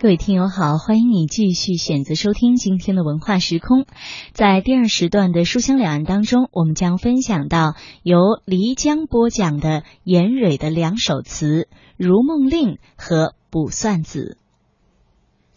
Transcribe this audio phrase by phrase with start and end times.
[0.00, 3.84] 各位听友好，欢迎你继续选择收听今天的文化时空。
[4.32, 11.64] 在第二时段的书香两岸当中，我们将分享到由黎江播讲的严蕊的两首词
[11.98, 14.38] 《如梦令》和《卜算子》。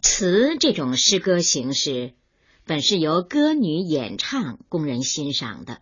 [0.02, 2.12] 词这种诗歌形式，
[2.66, 5.80] 本是由歌女演唱供人欣赏的。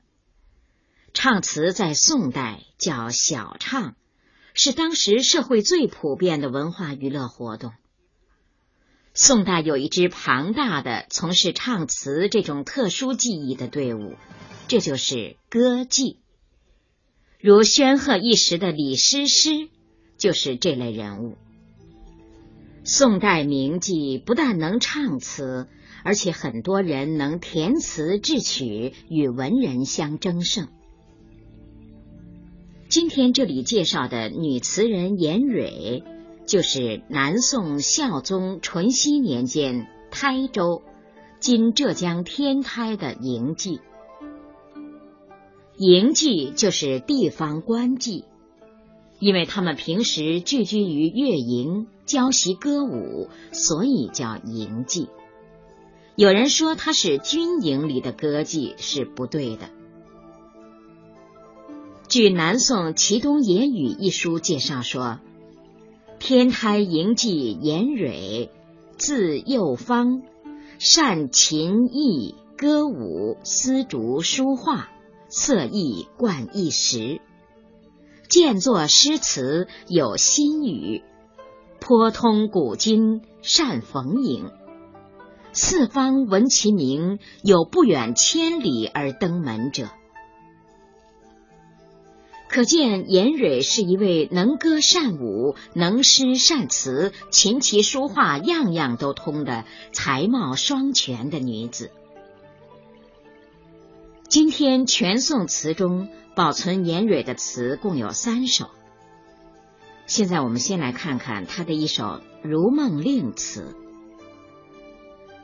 [1.13, 3.95] 唱词在宋代叫小唱，
[4.53, 7.71] 是当时社会最普遍的文化娱乐活动。
[9.13, 14.13] 宋代有一支庞大的从事唱词这种特殊技艺的队伍，
[14.69, 16.15] 这就是歌妓。
[17.39, 19.67] 如煊赫一时的李师师
[20.17, 21.35] 就是这类人物。
[22.85, 25.67] 宋代名妓不但能唱词，
[26.05, 30.69] 而且很多人能填词制曲，与文人相争胜。
[32.87, 36.03] 今天这里介绍的女词人严蕊。
[36.45, 40.81] 就是南宋孝宗淳熙年间，台州
[41.39, 43.79] （今浙江天台）的营妓。
[45.77, 48.25] 营妓就是地方官妓，
[49.19, 55.07] 因为他们平时聚居于乐营，教习歌舞，所以叫营妓。
[56.17, 59.69] 有人说他是军营里的歌妓，是不对的。
[62.09, 65.19] 据南宋祁东野语一书介绍说。
[66.21, 68.51] 天台营妓严蕊，
[68.95, 70.21] 字幼芳，
[70.77, 74.89] 善琴艺、歌舞、丝竹、书画，
[75.29, 77.19] 色艺贯一时。
[78.29, 81.01] 见作诗词有新语，
[81.79, 84.51] 颇通古今，善逢迎。
[85.53, 89.89] 四方闻其名，有不远千里而登门者。
[92.51, 99.63] 可见严蕊是一位能歌善舞、能诗善词、琴棋书画样样都通的
[99.93, 101.91] 才貌双全的女子。
[104.27, 108.65] 今天全宋词中保存严蕊的词共有三首。
[110.05, 112.03] 现在我们先来看看她的一首
[112.43, 113.73] 《如梦令》词。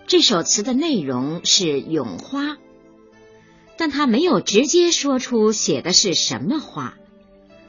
[0.08, 2.58] 这首词的内容是咏花。
[3.78, 6.96] 但他没有直接说出写的是什么花，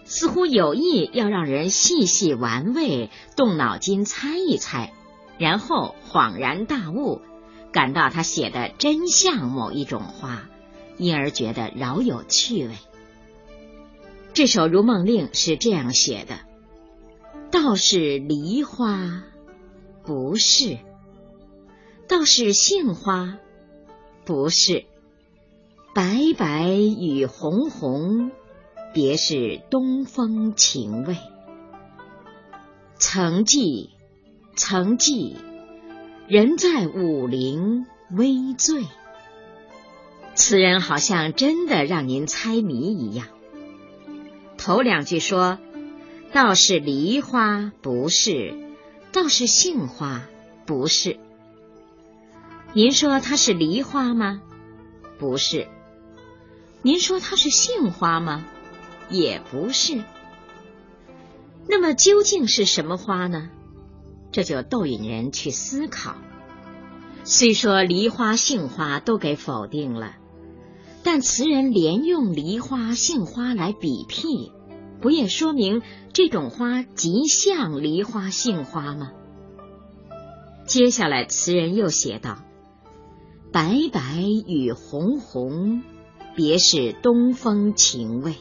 [0.04, 4.92] 似乎有意要让人细细玩味，动脑筋猜一猜，
[5.38, 7.20] 然后恍然大悟，
[7.72, 10.48] 感到他写的真像某一种花，
[10.96, 12.74] 因而觉得饶有趣味。
[14.32, 16.38] 这首《如梦令》是这样写的：
[17.50, 19.24] 倒是梨花，
[20.04, 20.78] 不是；
[22.08, 23.36] 倒是杏花，
[24.24, 24.86] 不是。
[25.98, 28.30] 白白与红红，
[28.94, 31.16] 别是东风情味。
[33.00, 33.90] 曾记，
[34.54, 35.36] 曾记，
[36.28, 38.84] 人在武陵微醉。
[40.36, 43.26] 此人好像真的让您猜谜一样。
[44.56, 45.58] 头两句说，
[46.32, 48.54] 倒是梨花不是，
[49.10, 50.22] 倒是杏花
[50.64, 51.18] 不是。
[52.72, 54.40] 您说它是梨花吗？
[55.18, 55.66] 不是。
[56.82, 58.44] 您说它是杏花吗？
[59.10, 60.04] 也不是。
[61.68, 63.50] 那么究竟是什么花呢？
[64.32, 66.16] 这就逗引人去思考。
[67.24, 70.16] 虽说梨花、杏花都给否定了，
[71.02, 74.52] 但词人连用梨花、杏花来比譬，
[75.00, 79.12] 不也说明这种花极像梨花、杏花吗？
[80.66, 82.38] 接下来词人又写道
[83.52, 85.82] ：“白白与红红。”
[86.38, 88.36] 别是东风情味，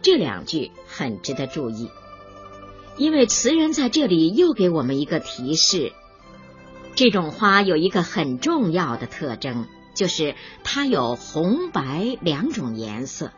[0.00, 1.90] 这两句很值得注意，
[2.96, 5.92] 因为词人在这里又给我们一个提示：
[6.94, 10.34] 这种花有一个很重要的特征，就是
[10.64, 13.32] 它有红白两种颜色。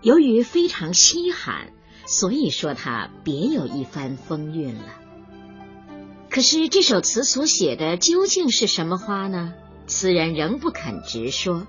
[0.00, 1.70] 由于非常稀罕，
[2.06, 4.96] 所以说它别有一番风韵了。
[6.30, 9.52] 可是这首词所写的究竟是什么花呢？
[9.86, 11.66] 词人仍不肯直说。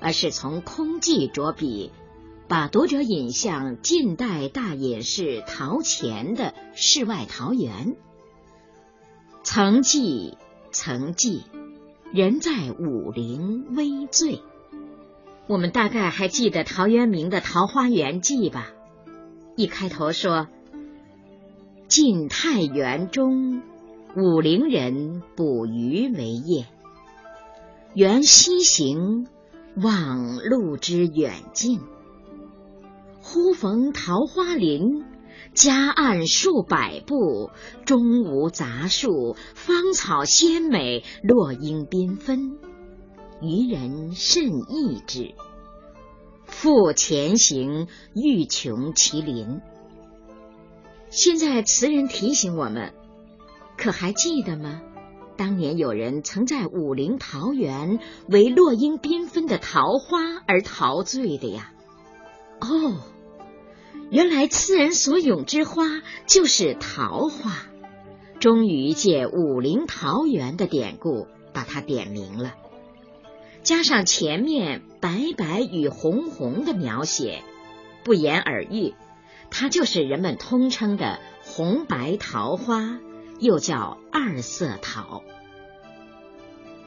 [0.00, 1.90] 而是从空寂着笔，
[2.48, 7.96] 把读者引向近代大隐士陶潜的世外桃源。
[9.42, 10.36] 曾记，
[10.72, 11.44] 曾记，
[12.12, 14.42] 人在武陵微醉。
[15.46, 18.72] 我们大概还记得陶渊明的《桃花源记》吧？
[19.54, 20.48] 一开头说
[21.88, 23.62] ：“晋太元中，
[24.16, 26.66] 武陵人捕鱼为业，
[27.94, 29.28] 缘西行。”
[29.76, 31.80] 望路之远近，
[33.20, 35.04] 忽逢桃花林，
[35.52, 37.50] 夹岸数百步，
[37.84, 42.56] 中无杂树，芳草鲜美，落英缤纷，
[43.42, 45.34] 渔人甚异之。
[46.46, 49.60] 复前行，欲穷其林。
[51.10, 52.94] 现在词人提醒我们，
[53.76, 54.80] 可还记得吗？
[55.36, 57.98] 当年有人曾在武陵桃源
[58.28, 61.72] 为落英缤纷的桃花而陶醉的呀。
[62.60, 62.96] 哦，
[64.10, 67.52] 原来痴人所咏之花就是桃花。
[68.40, 72.54] 终于借武陵桃源的典故把它点明了，
[73.62, 77.42] 加上前面白白与红红的描写，
[78.04, 78.94] 不言而喻，
[79.50, 82.98] 它就是人们通称的红白桃花。
[83.40, 85.22] 又叫二色桃。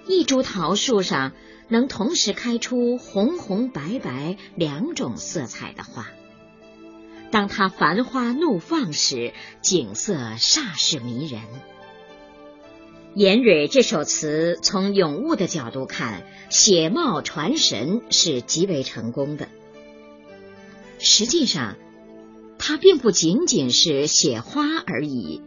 [0.07, 1.33] 一株桃树上
[1.67, 6.07] 能同时开出红红白白两种色彩的花。
[7.31, 11.41] 当它繁花怒放时，景色煞是迷人。
[13.13, 19.47] 严蕊这首词从咏物的角度看，写貌传神是极为成功的。
[20.97, 21.75] 实际上，
[22.57, 25.41] 它并不仅仅是写花而已。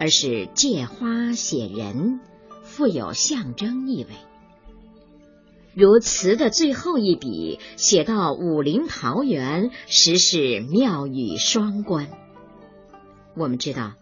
[0.00, 2.20] 而是借花写人，
[2.64, 4.14] 富有象征意味。
[5.74, 12.08] 如词的最后一笔写到武陵桃源，实是妙语双关。
[13.34, 13.92] 我们知道，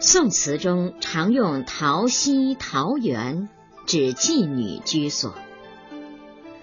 [0.00, 3.48] 宋词中常用桃溪、桃源
[3.86, 5.32] 指妓女居所。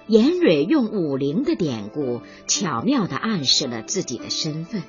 [0.08, 4.84] 严蕊用武陵的典故，巧妙的暗示了自己的身份。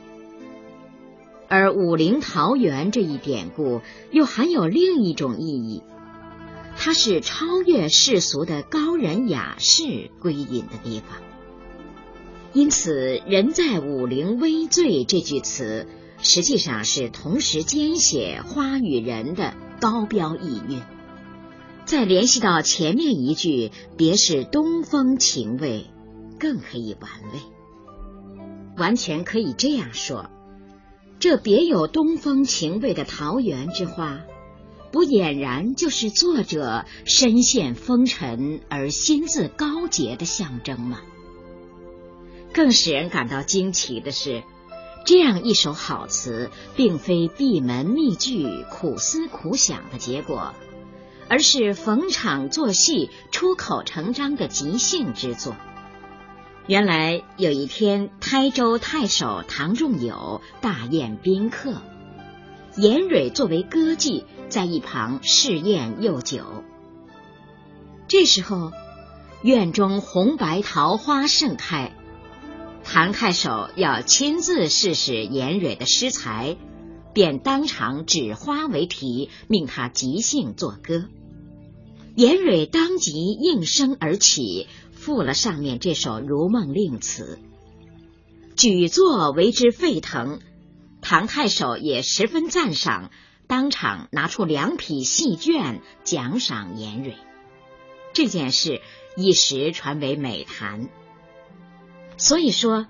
[1.50, 3.81] 而武陵桃源这一典故
[4.12, 5.82] 又含有另一种意义，
[6.76, 11.19] 它是超越世俗的高人雅士归隐的地方。
[12.52, 15.88] 因此，“人在武陵微醉”这句词
[16.23, 20.81] 实际上是同时兼写花与人的高标意蕴。
[21.85, 25.87] 再联系到前面一句“别是东风情味”，
[26.38, 27.41] 更可以玩味。
[28.76, 30.31] 完全可以这样说。
[31.20, 34.22] 这别有东风情味的桃源之花，
[34.90, 41.02] 不俨然就是作者身陷风尘而心自高洁的象征吗？
[42.55, 44.43] 更使人感到惊奇的是，
[45.05, 50.55] 这样一首好词，并非闭门密句、苦思苦想的结果，
[51.28, 55.55] 而是逢场作戏、出口成章的即兴之作。
[56.70, 61.82] 原来有一天，台州太守唐仲友大宴宾客，
[62.76, 66.62] 严蕊作为歌妓在一旁试宴又酒。
[68.06, 68.70] 这时候，
[69.43, 71.90] 院中红白桃花盛开，
[72.84, 76.56] 唐太守要亲自试试严蕊的诗才，
[77.12, 81.06] 便当场指花为题，命他即兴作歌。
[82.14, 84.69] 严蕊当即应声而起。
[85.00, 87.38] 附了上面这首《如梦令》词，
[88.55, 90.41] 举作为之沸腾。
[91.00, 93.11] 唐太守也十分赞赏，
[93.47, 97.17] 当场拿出两匹戏卷奖赏严蕊。
[98.12, 98.82] 这件事
[99.17, 100.91] 一时传为美谈。
[102.19, 102.87] 所以说，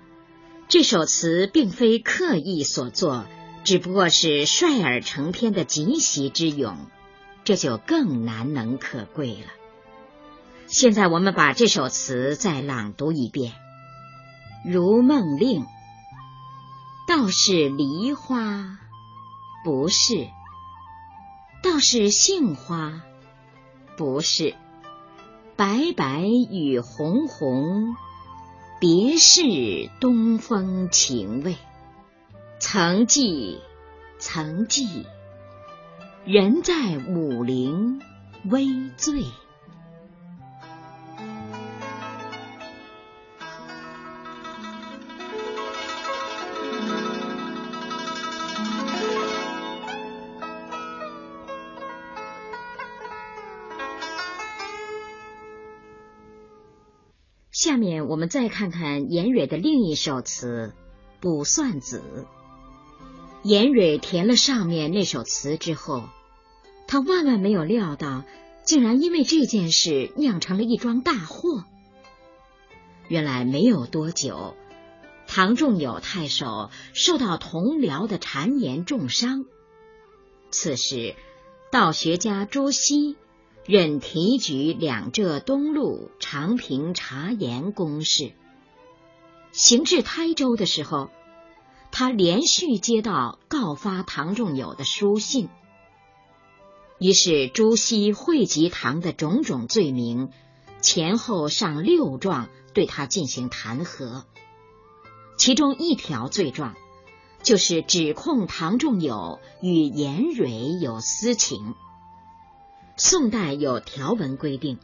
[0.67, 3.25] 这首词并非刻意所作，
[3.63, 6.87] 只不过是率尔成篇的极席之咏，
[7.45, 9.60] 这就更难能可贵了。
[10.71, 13.51] 现在我们把这首词再朗读一遍，
[14.71, 15.63] 《如梦令》。
[17.05, 18.79] 道是梨花
[19.65, 20.29] 不是，
[21.61, 23.01] 道是杏花
[23.97, 24.55] 不是，
[25.57, 27.97] 白白与红红，
[28.79, 31.57] 别是东风情味。
[32.61, 33.59] 曾记
[34.19, 35.05] 曾记，
[36.23, 38.01] 人在武陵
[38.45, 39.25] 微醉。
[57.63, 60.73] 下面我们再看看严蕊的另一首词
[61.21, 62.01] 《卜算子》。
[63.47, 66.09] 严蕊填了上面那首词之后，
[66.87, 68.23] 他万万没有料到，
[68.63, 71.63] 竟然因为这件事酿成了一桩大祸。
[73.09, 74.55] 原来没有多久，
[75.27, 79.45] 唐仲友太守受到同僚的谗言重伤，
[80.49, 81.13] 此时
[81.71, 83.17] 道学家朱熹。
[83.65, 88.31] 任提举两浙东路长平茶盐公事，
[89.51, 91.09] 行至台州的时候，
[91.91, 95.49] 他连续接到告发唐仲友的书信，
[96.99, 100.31] 于是朱熹汇集唐的种种罪名，
[100.81, 104.23] 前后上六状对他进行弹劾。
[105.37, 106.75] 其中一条罪状，
[107.43, 111.75] 就是指控唐仲友与严蕊有私情。
[113.03, 114.77] 宋代有条文规定，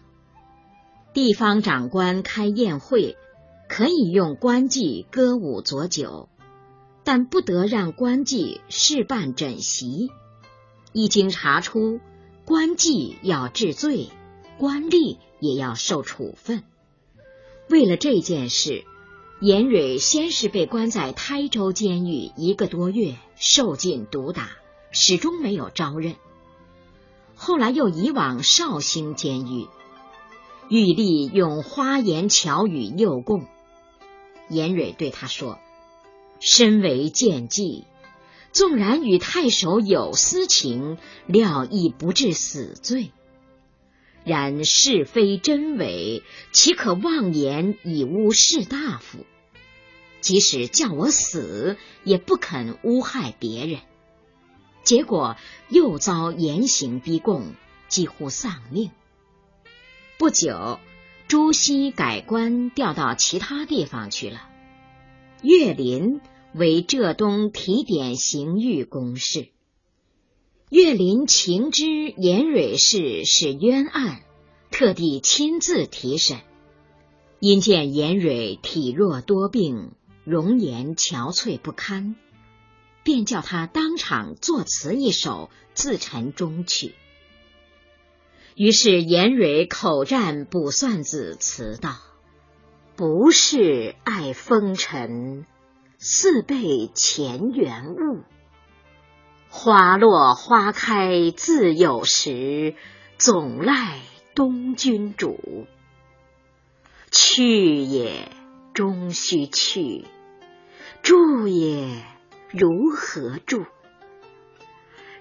[1.13, 3.15] 地方长官开宴会，
[3.69, 6.27] 可以用官妓歌舞佐酒，
[7.03, 10.09] 但不得让官妓事办枕席。
[10.93, 11.99] 一经查出，
[12.43, 14.09] 官妓要治罪，
[14.57, 16.63] 官吏也要受处分。
[17.69, 18.83] 为了这件事。
[19.39, 24.49] 严蕊先是被关在台州监狱一个多月，受尽毒打，
[24.89, 26.15] 始终没有招认。
[27.39, 29.67] 后来又移往绍兴监狱，
[30.69, 33.45] 狱吏用花言巧语诱供。
[34.49, 35.59] 严蕊对他说
[36.41, 37.83] ：“身为谏妓，
[38.51, 43.11] 纵然与太守有私情，料亦不至死罪。
[44.23, 49.19] 然是非真伪，岂可妄言以诬士大夫？
[50.21, 53.79] 即使叫我死，也不肯诬害别人。
[54.87, 55.35] 结果
[55.67, 57.55] 又遭严刑逼供，
[57.89, 58.89] 几乎丧命。
[60.17, 60.79] 不久，
[61.27, 64.47] 朱熹改官调到其他地方去了。
[65.41, 66.21] 岳林
[66.53, 69.49] 为浙东提点刑狱公事。
[70.69, 74.21] 岳林情知严蕊事是冤案，
[74.71, 76.37] 特地亲自提审。
[77.41, 79.91] 因见严蕊体弱多病，
[80.23, 82.15] 容颜憔悴不堪，
[83.07, 86.93] 便叫他当场作词一首，自陈中去。
[88.53, 91.95] 于是严蕊口占《卜算子》词道
[92.97, 95.45] ：“不是爱风尘，
[95.97, 98.23] 似被前缘误。”
[99.47, 102.75] 花落花开自有时，
[103.17, 104.01] 总赖
[104.35, 105.65] 东君主。
[107.09, 108.27] 去也
[108.73, 110.03] 终须去，
[111.01, 112.03] 住也
[112.51, 113.65] 如何住？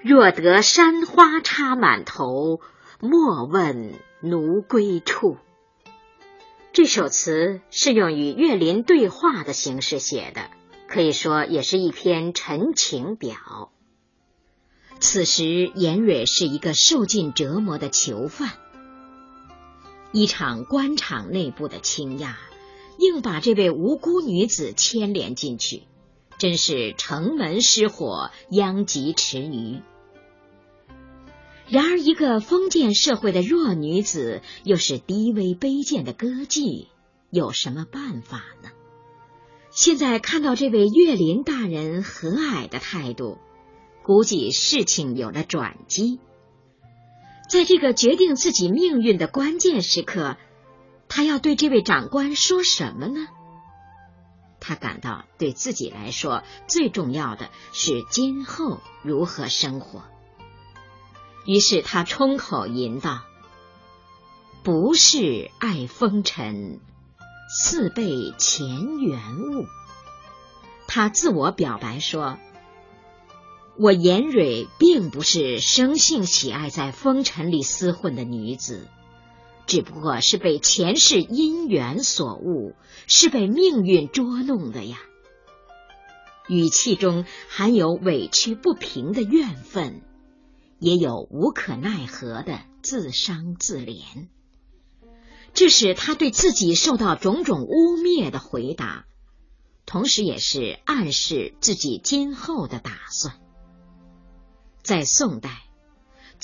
[0.02, 2.61] 若得山花插满头，
[3.00, 5.38] 莫问奴归处。
[6.73, 10.50] 这首词是用与岳林对话的形式写的，
[10.87, 13.73] 可以说也是一篇陈情表。
[15.00, 18.52] 此时，严蕊是一个受尽折磨的囚犯。
[20.12, 22.35] 一场官场内部的倾轧，
[22.99, 25.83] 硬把这位无辜女子牵连进去，
[26.38, 29.81] 真是城门失火，殃及池鱼。
[31.69, 36.87] 然而，一个封建社会的弱女子，又是低微卑贱的歌妓，
[37.31, 38.71] 有什么办法呢？
[39.71, 43.38] 现在看到这位岳林大人和蔼的态度。
[44.02, 46.21] 估计事情有了转机，
[47.50, 50.37] 在这个决定自己命运的关键时刻，
[51.09, 53.26] 他要对这位长官说什么呢？
[54.61, 60.03] 他感到对自己来说最重要的是今后如何生活。
[61.45, 63.23] 于是他冲口吟道
[64.65, 66.81] ：“不是爱风尘，
[67.49, 69.67] 似被前缘误。”
[70.89, 72.39] 他自我表白说。
[73.79, 78.89] 我严蕊并不是生性喜爱在风尘里厮混的女子，
[79.67, 82.75] 只不过是被前世因缘所误，
[83.07, 84.99] 是被命运捉弄的呀。
[86.49, 90.03] 语气中含有委屈不平的怨愤，
[90.79, 94.29] 也有无可奈何的自伤自怜。
[95.53, 99.07] 这是他对自己受到种种污蔑的回答，
[99.87, 103.35] 同时也是暗示自己今后的打算。
[104.83, 105.66] 在宋代，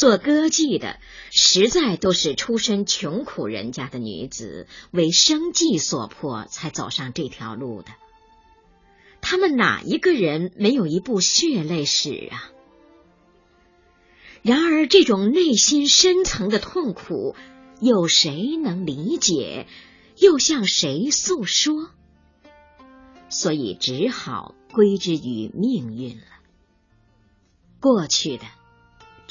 [0.03, 0.99] 做歌妓的
[1.31, 7.93] 实在都是出身穷苦人家的女子，为生计所迫才走上这条路的。
[9.21, 12.51] 他们哪一个人没有一部血泪史啊？
[14.43, 17.37] 然而，这种内心深层的痛苦，
[17.81, 19.69] 有谁能理解？
[20.19, 21.91] 又向谁诉说？
[23.29, 26.25] 所以，只好归之于命运了。
[27.79, 28.43] 过去的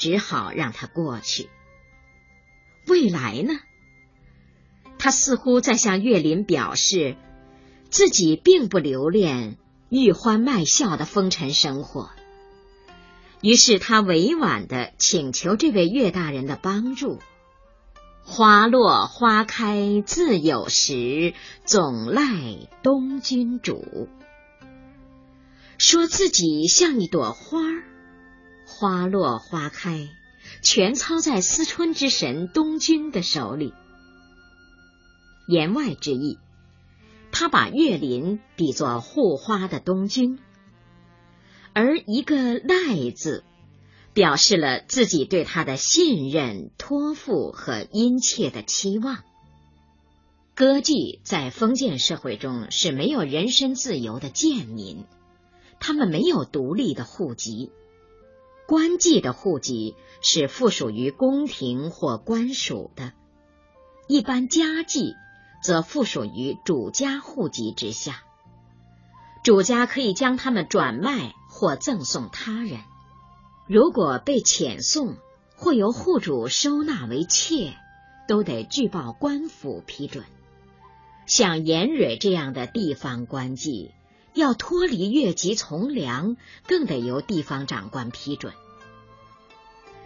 [0.02, 1.48] 只好让它过去。
[2.88, 3.52] 未来呢？
[4.98, 7.14] 他似乎在向岳林表示，
[7.88, 12.10] 自己并不留恋玉欢卖笑的风尘生活。
[13.42, 17.20] 于是他委婉的请求这位岳大人的帮助
[18.26, 21.32] ：“花落花开自有时，
[21.64, 22.24] 总赖
[22.82, 24.08] 东君主。”
[25.78, 27.84] 说自己像一朵花儿，
[28.72, 30.08] 花落花开，
[30.62, 33.74] 全操在思春之神东君的手里。
[35.46, 36.38] 言外之意，
[37.30, 40.38] 他把岳林比作护花的东君，
[41.74, 43.44] 而一个“赖”字，
[44.14, 49.18] 表示了自己对他的信任、托付和殷切的期望。
[50.54, 55.04] 歌妓在封建社会中是没有人身自由的贱民。
[55.80, 57.72] 他们没有独立的户籍，
[58.72, 63.10] 官妓的户籍是附属于宫廷或官署的；
[64.08, 65.12] 一般家妓
[65.62, 68.22] 则附属于主家户籍之下。
[69.44, 72.80] 主家可以将他们转卖或赠送他人。
[73.66, 75.16] 如果被遣送
[75.54, 77.74] 或由户主收纳为妾，
[78.26, 80.24] 都得具报官府批准。
[81.26, 83.90] 像严蕊这样的地方官妓。
[84.34, 86.36] 要脱离越级从良，
[86.66, 88.52] 更得由地方长官批准。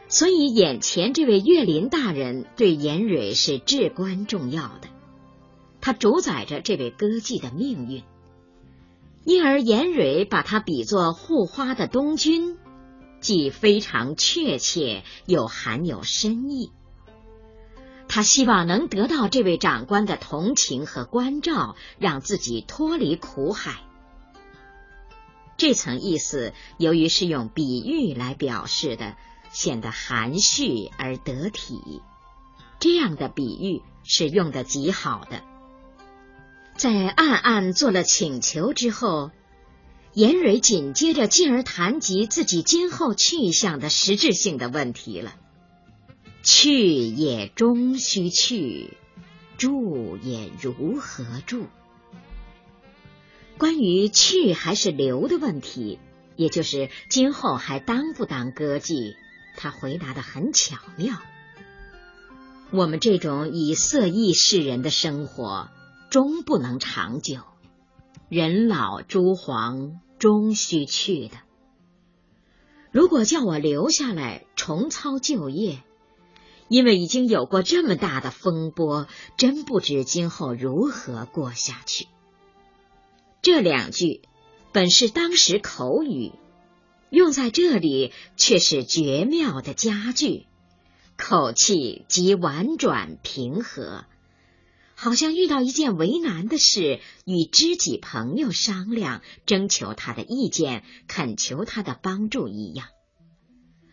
[0.09, 4.89] 所以，眼前这位岳林大人对严蕊是至关重要的，
[5.81, 8.05] 他主宰着这位歌妓的命运。
[9.25, 12.57] 因而，严蕊把他比作护花的东君，
[13.21, 16.71] 既非常确切，又含有深意。
[18.07, 23.83] 他希望能得到这位长官的同情和关照，让自己脱离苦海。
[25.57, 29.17] 这层意思，由于是用比喻来表示的，
[29.51, 32.03] 显得含蓄而得体。
[32.79, 35.43] 这样的比喻是用的极好的。
[36.77, 39.31] 在暗暗做了请求之后，
[40.13, 45.35] 严蕊紧接着进而谈及自己今后去向的实质性的问题了。
[46.43, 48.97] 去也终须去，
[49.57, 51.67] 住也如何住？
[53.59, 55.99] 关于去还是留的问题，
[56.37, 59.15] 也就是今后还当不当歌妓，
[59.57, 61.17] 他回答的很巧妙。
[62.71, 65.71] 我们这种以色易世人的生活，
[66.11, 67.41] 终不能长久。
[68.29, 71.37] 人老珠黄，终须去的。
[72.91, 75.79] 如果叫我留下来重操旧业，
[76.69, 82.09] 因为已经有过这么大的风波，真不知今后如何过下去。
[83.47, 84.23] 这两句
[84.73, 86.33] 本是当时口语，
[87.11, 90.47] 用在这里却是绝妙的佳句，
[91.17, 94.05] 口气极婉转平和，
[94.97, 102.89] 好像遇到一件为难的事，与知己朋友商量，征求他的意见，恳求他的帮助一样。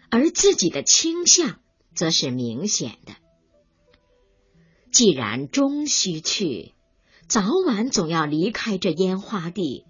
[0.09, 1.59] 而自己的倾向
[1.93, 3.13] 则是明显的。
[4.91, 6.73] 既然终须去。
[7.27, 9.85] 早晚总要离开这烟花地，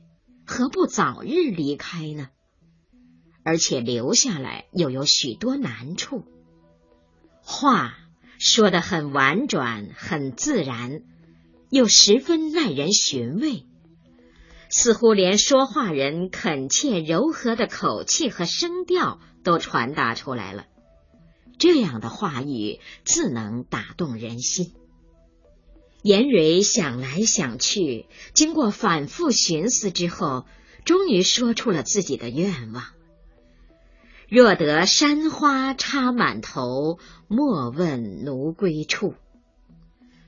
[0.46, 2.30] 何不早日离开呢？
[3.44, 6.24] 而且留下来又有许多难处。
[7.42, 7.98] 话
[8.40, 11.02] 说的很婉转，很自然，
[11.70, 13.66] 又十分耐人寻味，
[14.70, 20.66] 似乎连说话人恳切柔和的口气和声调都传达出来了。
[21.58, 24.74] 这样的话语自能打动人心。
[26.04, 30.46] 严蕊想来想去，经过反复寻思之后，
[30.84, 32.84] 终于说出了自己的愿望：
[34.28, 39.16] 若得山花插满头，莫问奴归处。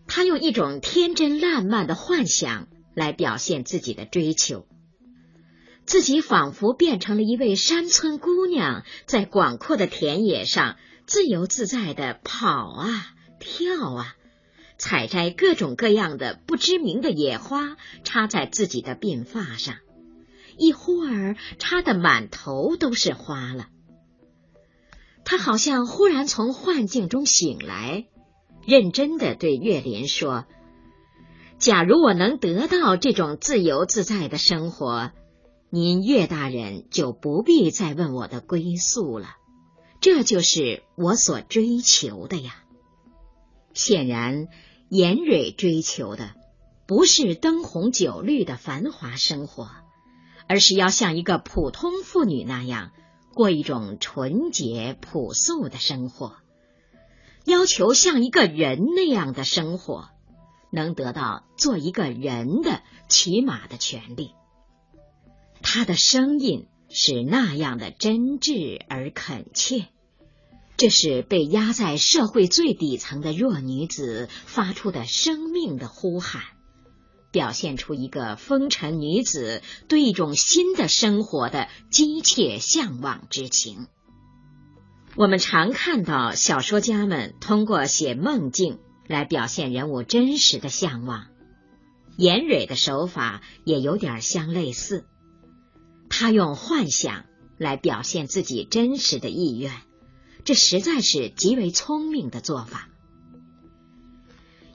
[0.08, 4.66] 他用一种天真烂漫的幻想来表现自己的追求，
[5.86, 14.16] 自己仿佛变成了一位山村姑娘，在广阔的田野上自由自在的跑啊跳啊。
[14.78, 19.76] 采摘各种各样的不知名的野花，插在自己的鬓发上，
[20.58, 23.70] 一忽儿插得满头都是花了。
[25.24, 28.06] 他好像忽然从幻境中醒来，
[28.66, 30.46] 认真的对岳林说
[31.58, 35.12] ：“假如我能得到这种自由自在的生活，
[35.70, 39.30] 您岳大人就不必再问我的归宿了。
[40.00, 42.62] 这就是我所追求的呀。”
[43.76, 44.48] 显然。
[44.88, 46.36] 严蕊追求的
[46.86, 49.68] 不是灯红酒绿的繁华生活，
[50.48, 52.92] 而是要像一个普通妇女那样
[53.34, 56.36] 过一种纯洁朴素的生活，
[57.46, 60.10] 要求像一个人那样的生活，
[60.72, 64.34] 能得到做一个人的起码的权利。
[65.64, 69.88] 他的声音是那样的真挚而恳切。
[70.78, 76.44] 这是被压在社会最底层的弱女子发出的生命的呼喊，
[77.32, 83.88] 表现出一个风尘女子对一种新的生活的急切向往之情。
[85.16, 91.28] 我们常看到小说家们通过写梦境来表现人物真实的向往，
[92.18, 95.06] 严蕊的手法也有点相类似。
[96.10, 97.24] 他用幻想
[97.58, 99.72] 来表现自己真实的意愿，
[100.46, 102.88] 这实在是极为聪明的做法。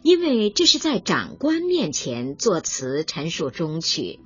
[0.02, 4.20] 因为这是在长官面前作词陈述中曲，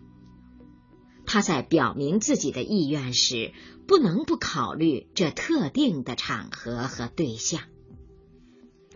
[1.27, 3.53] 他在表明自己的意愿时。
[3.87, 7.61] 不能不考虑这特定的场合和对象。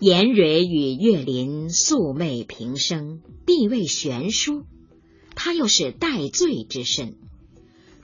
[0.00, 4.64] 严蕊与岳林素昧平生，地位悬殊，
[5.34, 7.18] 他又是戴罪之身，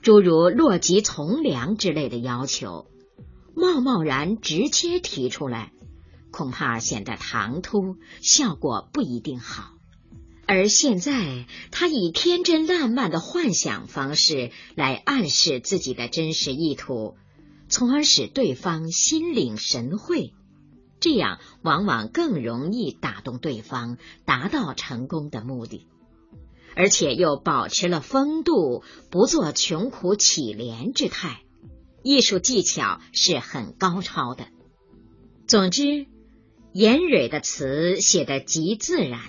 [0.03, 2.87] 诸如落籍从良之类的要求，
[3.55, 5.73] 贸贸然直接提出来，
[6.31, 9.71] 恐怕显得唐突，效果不一定好。
[10.47, 17.17] 而现在，他以天真烂漫的幻想方式来暗示自己的真实意图，
[17.69, 20.35] 从而使对方心领神会，
[21.01, 25.87] 这样往往更容易打动对方，达到成功的目的，
[26.77, 31.41] 而且又保持了风度，不做穷苦乞怜之态。
[32.05, 34.47] 艺术技巧是很高超的。
[35.49, 36.07] 总之，
[36.73, 39.21] 严蕊的词写得极自然。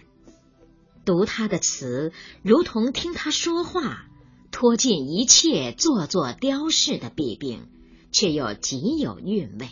[1.05, 2.11] 读他的词，
[2.43, 4.07] 如同听他说话，
[4.51, 7.69] 脱尽一切做作雕饰的弊病，
[8.11, 9.69] 却又极有韵味。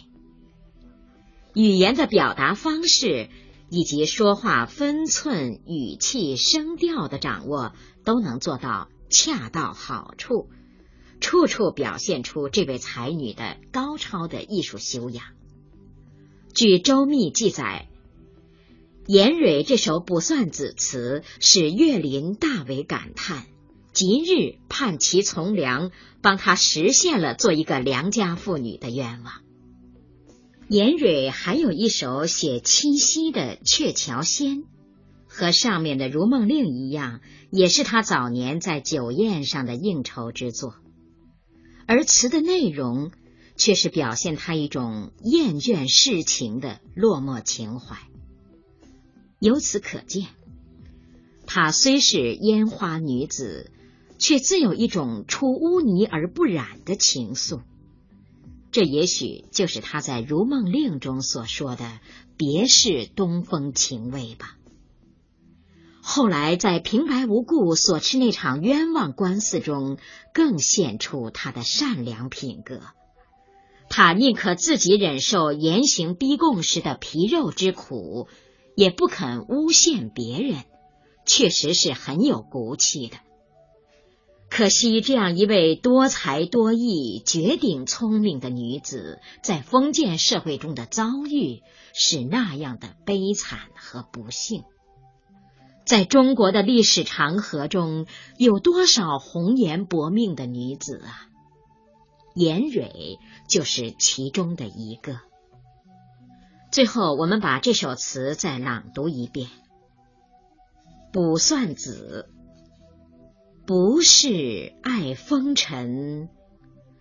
[1.53, 3.29] 语言的表达方式
[3.69, 7.73] 以及说话分寸、语气、声调的掌握，
[8.05, 10.49] 都能做到恰到好处，
[11.23, 15.23] 处处表现出这位才女的高超的艺术修养。
[16.53, 17.87] 据周密记载。
[19.05, 23.47] 严蕊这首《卜算子》词使岳林大为感叹，
[23.91, 29.33] 即日盼其从良，帮他实现了做一个良家妇女的愿望。
[30.69, 34.59] 严蕊还有一首写七夕的《鹊桥仙》，
[35.27, 37.19] 和上面的《如梦令》一样，
[37.51, 40.75] 也是他早年在酒宴上的应酬之作，
[41.85, 43.11] 而词的内容
[43.55, 47.97] 却是表现他一种厌倦世情的落寞情怀。
[49.39, 50.27] 由此可见，
[51.45, 53.71] 她虽是烟花女子，
[54.17, 57.61] 却自有一种出污泥而不染的情愫。
[58.71, 61.99] 这也许就是她在《如梦令》中所说的
[62.37, 64.57] “别是东风情味”吧。
[66.03, 69.97] 后来在平白无故所吃那场冤枉官司中，
[70.33, 72.81] 更现出他的善良品格。
[73.89, 78.27] 他宁可自己忍受严刑逼供时的皮肉之苦。
[78.75, 80.63] 也不肯诬陷别人，
[81.27, 83.17] 确实是很有骨气的。
[84.49, 91.61] 可惜这样一位多才多艺、绝顶聪明的女子，在封建社会中的遭遇
[91.93, 94.63] 是那样的悲惨和不幸。
[95.85, 98.05] 在中国的历史长河中，
[98.37, 101.27] 有多少红颜薄命的女子啊？
[102.35, 105.19] 严蕊就是其中的一个。
[106.71, 109.47] 最后，我们把这首词再朗读一遍：
[111.11, 112.29] 《卜算子》，
[113.67, 116.29] 不是爱风尘，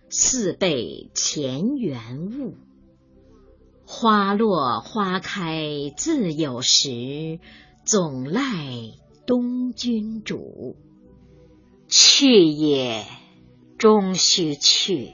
[0.09, 2.57] 似被前缘误。
[3.85, 7.39] 花落花开自有时，
[7.85, 8.43] 总赖
[9.25, 10.75] 东君主。
[11.89, 13.05] 去也
[13.77, 15.11] 终须去，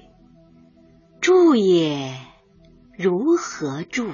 [1.19, 2.15] 住也
[2.97, 4.11] 如何住？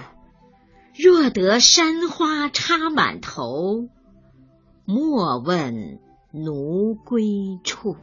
[0.95, 3.89] 若得山花插满头，
[4.85, 5.99] 莫问
[6.31, 7.97] 奴归处。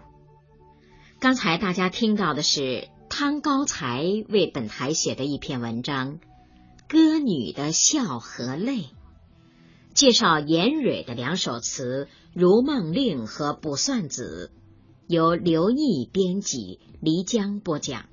[1.18, 6.18] 刚才大家听到的是汤高才为本台写的一篇文章
[6.86, 8.78] 《歌女的笑和泪》，
[9.94, 14.50] 介绍严蕊的两首词《如梦令》和《卜算子》，
[15.06, 18.11] 由刘毅编辑，漓江播讲。